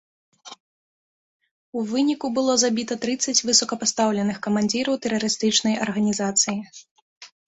[1.81, 6.57] У выніку было забіта трыццаць высокапастаўленых камандзіраў тэрарыстычнай арганізацыі.